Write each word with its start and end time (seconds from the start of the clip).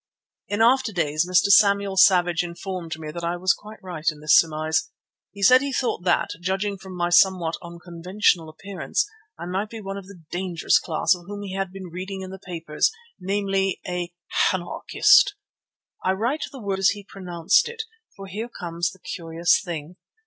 In 0.47 0.63
after 0.63 0.91
days 0.91 1.29
Mr. 1.29 1.53
Samuel 1.53 1.95
Savage 1.95 2.41
informed 2.41 2.97
me 2.97 3.11
that 3.11 3.23
I 3.23 3.37
was 3.37 3.53
quite 3.53 3.77
right 3.83 4.07
in 4.11 4.19
this 4.19 4.35
surmise. 4.39 4.89
He 5.31 5.43
said 5.43 5.61
he 5.61 5.71
thought 5.71 6.05
that, 6.05 6.31
judging 6.41 6.79
from 6.79 6.97
my 6.97 7.09
somewhat 7.09 7.55
unconventional 7.61 8.49
appearance, 8.49 9.05
I 9.37 9.45
might 9.45 9.69
be 9.69 9.79
one 9.79 9.97
of 9.97 10.07
the 10.07 10.23
dangerous 10.31 10.79
class 10.79 11.13
of 11.13 11.25
whom 11.27 11.43
he 11.43 11.53
had 11.53 11.71
been 11.71 11.91
reading 11.91 12.21
in 12.21 12.31
the 12.31 12.39
papers, 12.39 12.89
namely, 13.19 13.79
a 13.87 14.11
"hanarchist." 14.49 15.35
I 16.03 16.13
write 16.13 16.45
the 16.51 16.57
word 16.63 16.79
as 16.79 16.89
he 16.89 17.03
pronounced 17.07 17.69
it, 17.69 17.83
for 18.15 18.25
here 18.25 18.49
comes 18.49 18.89
the 18.89 18.97
curious 18.99 19.61
thing. 19.63 19.97